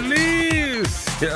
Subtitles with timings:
[0.00, 1.30] delícia!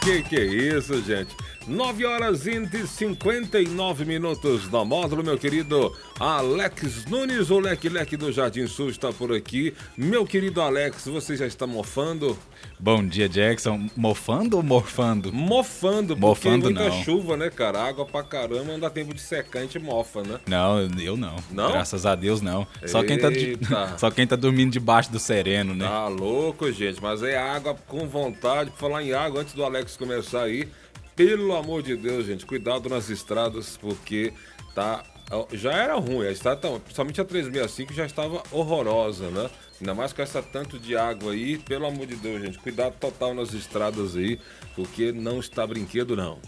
[0.00, 1.34] Que que é isso, gente?
[1.66, 8.32] 9 horas e 59 minutos no módulo, meu querido Alex Nunes, o Leque Leque do
[8.32, 9.72] Jardim Sul está por aqui.
[9.96, 12.36] Meu querido Alex, você já está mofando?
[12.80, 13.88] Bom dia, Jackson.
[13.96, 15.32] Mofando ou morfando?
[15.32, 17.02] Mofando, porque Mofando, muita não.
[17.04, 17.80] chuva, né, cara?
[17.80, 20.40] Água pra caramba, não dá tempo de secar, a gente mofa, né?
[20.46, 21.36] Não, eu não.
[21.50, 21.70] Não?
[21.70, 22.66] Graças a Deus, não.
[22.86, 23.56] Só quem, tá, de-
[23.98, 25.86] só quem tá dormindo debaixo do sereno, né?
[25.86, 28.72] Tá louco, gente, mas é água com vontade.
[28.76, 30.68] Falar em água, antes do Alex começar aí,
[31.16, 34.32] pelo amor de Deus, gente, cuidado nas estradas, porque
[34.74, 35.04] tá.
[35.52, 39.48] Já era ruim, a estrada, tá- principalmente a 365 já estava horrorosa, né?
[39.80, 43.32] Ainda mais com essa tanto de água aí, pelo amor de Deus, gente, cuidado total
[43.34, 44.38] nas estradas aí,
[44.76, 46.38] porque não está brinquedo, não.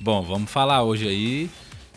[0.00, 1.50] Bom, vamos falar hoje aí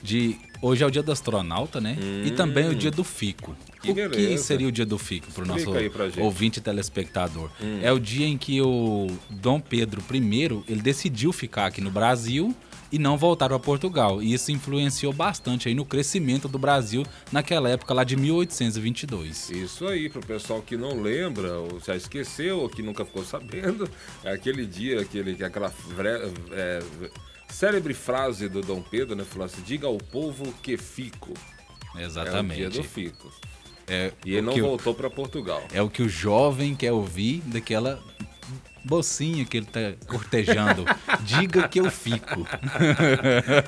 [0.03, 0.37] de.
[0.63, 1.97] Hoje é o dia do astronauta, né?
[2.25, 3.51] E também o dia do fico.
[3.51, 3.55] Hum.
[3.81, 4.43] Que o que beleza.
[4.45, 5.69] seria o dia do fico para o nosso.
[5.69, 6.23] Hum.
[6.23, 7.49] ouvinte telespectador?
[7.81, 12.55] É o dia em que o Dom Pedro I ele decidiu ficar aqui no Brasil
[12.93, 14.21] e não voltar para Portugal.
[14.21, 19.49] E isso influenciou bastante aí no crescimento do Brasil naquela época lá de 1822.
[19.49, 23.89] Isso aí, pro pessoal que não lembra, ou já esqueceu, ou que nunca ficou sabendo,
[24.23, 25.73] é aquele dia, aquele, aquela
[26.51, 26.79] é,
[27.49, 29.23] célebre frase do Dom Pedro, né?
[29.23, 31.33] Falou assim, diga ao povo que fico.
[31.97, 32.61] Exatamente.
[32.63, 33.31] É o dia do fico.
[33.87, 35.61] É E ele o não que o- voltou para Portugal.
[35.73, 38.01] É o que o jovem quer ouvir daquela
[38.83, 40.85] mocinha que ele tá cortejando.
[41.23, 42.45] Diga que eu fico.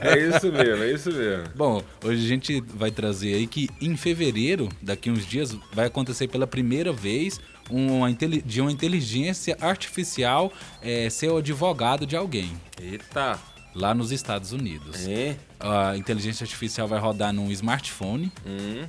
[0.01, 1.43] É isso mesmo, é isso mesmo.
[1.55, 6.27] Bom, hoje a gente vai trazer aí que em fevereiro, daqui uns dias, vai acontecer
[6.27, 13.39] pela primeira vez uma, de uma inteligência artificial é, ser o advogado de alguém Eita,
[13.73, 15.07] lá nos Estados Unidos.
[15.07, 15.37] hein?
[15.67, 18.31] A inteligência artificial vai rodar num smartphone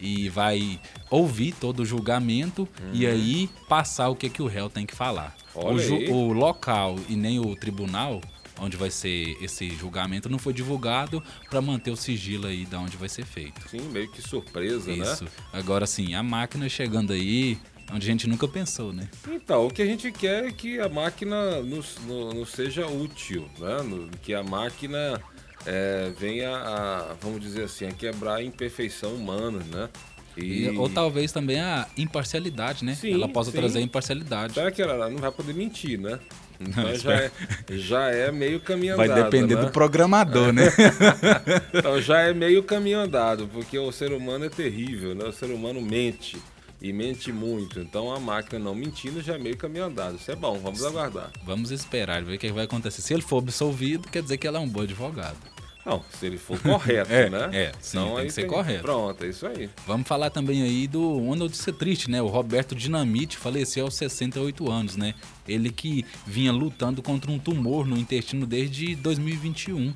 [0.00, 0.78] e vai
[1.10, 5.34] ouvir todo o julgamento e aí passar o que, que o réu tem que falar.
[5.54, 8.20] O, o local e nem o tribunal
[8.58, 12.96] onde vai ser esse julgamento não foi divulgado para manter o sigilo aí da onde
[12.96, 13.66] vai ser feito.
[13.68, 15.24] Sim, meio que surpresa, Isso.
[15.24, 15.30] né?
[15.54, 17.58] Agora sim, a máquina chegando aí
[17.92, 19.08] onde a gente nunca pensou, né?
[19.28, 23.48] Então, o que a gente quer é que a máquina nos, no- nos seja útil,
[23.58, 23.82] né?
[23.82, 25.20] No- que a máquina
[25.66, 29.88] é, venha a, vamos dizer assim, a quebrar a imperfeição humana, né?
[30.36, 32.94] E- ou talvez também a imparcialidade, né?
[32.94, 33.56] Sim, Ela possa sim.
[33.56, 34.52] trazer imparcialidade.
[34.52, 36.18] Será que ela não vai poder mentir, né?
[36.60, 37.30] Então Não, já, é,
[37.70, 39.24] já é meio caminho Vai andado.
[39.24, 39.60] depender né?
[39.62, 40.64] do programador, né?
[41.74, 45.24] Então já é meio caminho andado, porque o ser humano é terrível, né?
[45.24, 46.36] O ser humano mente.
[46.80, 47.80] E mente muito.
[47.80, 50.16] Então a máquina não mentindo já é meio caminho andado.
[50.16, 51.30] Isso é bom, vamos aguardar.
[51.44, 53.00] Vamos esperar, ver o que vai acontecer.
[53.02, 55.36] Se ele for absolvido, quer dizer que ela é um bom advogado.
[55.86, 57.48] Não, se ele for correto, É, né?
[57.52, 58.82] é, sim, tem aí que ser correto.
[58.82, 59.70] Pronto, é isso aí.
[59.86, 62.20] Vamos falar também aí do uma notícia triste, né?
[62.20, 65.14] O Roberto Dinamite faleceu aos 68 anos, né?
[65.46, 69.94] Ele que vinha lutando contra um tumor no intestino desde 2021.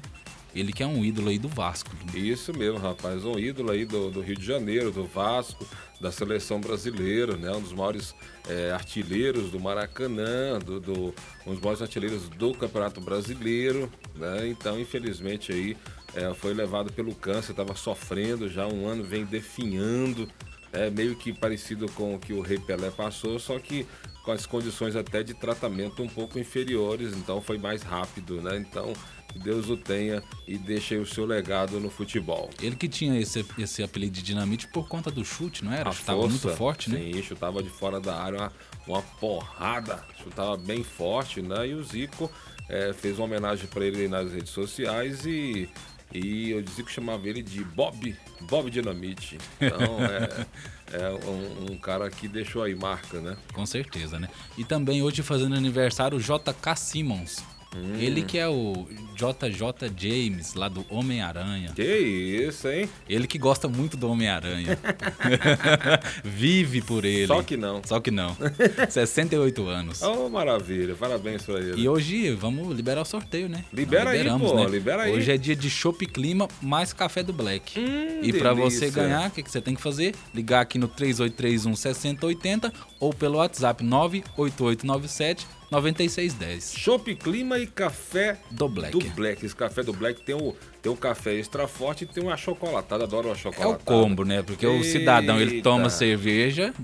[0.55, 1.91] Ele que é um ídolo aí do Vasco.
[2.15, 3.25] Isso mesmo, rapaz.
[3.25, 5.67] Um ídolo aí do, do Rio de Janeiro, do Vasco,
[6.01, 7.51] da seleção brasileira, né?
[7.53, 8.15] Um dos maiores
[8.49, 11.15] é, artilheiros do Maracanã, do, do-
[11.47, 14.49] um dos maiores artilheiros do Campeonato Brasileiro, né?
[14.49, 15.77] Então, infelizmente aí
[16.15, 20.29] é, foi levado pelo câncer, estava sofrendo já um ano, vem definhando,
[20.73, 23.87] é meio que parecido com o que o Rei Pelé passou, só que
[24.25, 28.57] com as condições até de tratamento um pouco inferiores, então foi mais rápido, né?
[28.57, 28.93] Então,
[29.35, 32.51] Deus o tenha e deixe aí o seu legado no futebol.
[32.61, 35.91] Ele que tinha esse, esse apelido de Dinamite por conta do chute, não era?
[35.91, 36.99] A Chutava muito forte, né?
[36.99, 38.53] Sim, chutava de fora da área uma,
[38.87, 41.69] uma porrada, chutava bem forte, né?
[41.69, 42.31] E o Zico
[42.69, 45.69] eh, fez uma homenagem para ele nas redes sociais e,
[46.13, 49.39] e o Zico chamava ele de Bob, Bob Dinamite.
[49.61, 50.47] Então é,
[50.93, 53.37] é um, um cara que deixou aí marca, né?
[53.53, 54.29] Com certeza, né?
[54.59, 57.43] E também hoje fazendo aniversário o JK Simmons.
[57.77, 57.95] Hum.
[58.01, 61.73] Ele que é o JJ James, lá do Homem-Aranha.
[61.75, 62.89] Que isso, hein?
[63.09, 64.79] Ele que gosta muito do Homem-Aranha.
[66.25, 67.29] Vive por ele.
[67.29, 67.81] Só que não.
[67.85, 68.37] Só que não.
[68.91, 70.03] 68 anos.
[70.03, 71.81] Oh, maravilha, parabéns pra ele.
[71.81, 73.65] E hoje vamos liberar o sorteio, né?
[73.73, 75.13] Libera aí, liberamos, pô, libera aí.
[75.13, 77.79] Hoje é dia de Chopp Clima mais café do Black.
[77.79, 80.15] Hum, e pra você ganhar, o que, que você tem que fazer?
[80.35, 86.75] Ligar aqui no 3831 6080 ou pelo WhatsApp 98897 9610.
[86.77, 88.99] Chopp Clima e café Do Black.
[88.99, 89.45] do Black.
[89.47, 93.05] Esse café do Black tem o, tem o café extra forte e tem uma chocolatada.
[93.05, 93.77] Adoro É chocolatada.
[93.83, 94.43] o combo, né?
[94.43, 95.91] Porque o cidadão ele toma Eita.
[95.91, 96.75] cerveja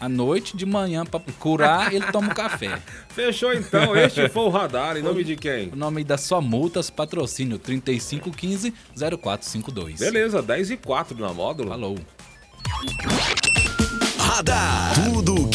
[0.00, 2.82] à noite, de manhã pra curar, ele toma um café.
[3.14, 3.94] Fechou então.
[3.96, 4.96] Este foi o Radar.
[4.96, 5.68] Em nome de quem?
[5.68, 8.74] O nome da sua multas, patrocínio 3515
[9.20, 10.00] 0452.
[10.00, 11.68] Beleza, 10 e 4 na módulo.
[11.68, 11.96] Falou.